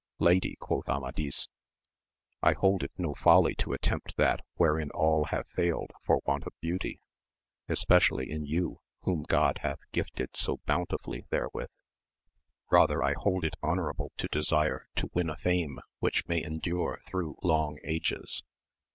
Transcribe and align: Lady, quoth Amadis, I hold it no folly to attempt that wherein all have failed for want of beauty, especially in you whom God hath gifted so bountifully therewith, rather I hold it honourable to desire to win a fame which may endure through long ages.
Lady, 0.17 0.55
quoth 0.59 0.89
Amadis, 0.89 1.47
I 2.41 2.53
hold 2.53 2.81
it 2.81 2.91
no 2.97 3.13
folly 3.13 3.53
to 3.59 3.71
attempt 3.71 4.17
that 4.17 4.39
wherein 4.55 4.89
all 4.89 5.25
have 5.25 5.47
failed 5.49 5.91
for 6.01 6.23
want 6.25 6.47
of 6.47 6.53
beauty, 6.59 6.99
especially 7.69 8.31
in 8.31 8.43
you 8.43 8.81
whom 9.01 9.21
God 9.21 9.59
hath 9.59 9.77
gifted 9.91 10.35
so 10.35 10.57
bountifully 10.65 11.25
therewith, 11.29 11.69
rather 12.71 13.03
I 13.03 13.13
hold 13.13 13.43
it 13.45 13.53
honourable 13.61 14.11
to 14.17 14.27
desire 14.29 14.87
to 14.95 15.11
win 15.13 15.29
a 15.29 15.37
fame 15.37 15.77
which 15.99 16.27
may 16.27 16.43
endure 16.43 17.01
through 17.05 17.37
long 17.43 17.77
ages. 17.83 18.41